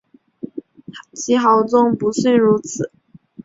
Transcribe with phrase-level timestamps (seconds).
[1.13, 2.91] 其豪纵不逊如此。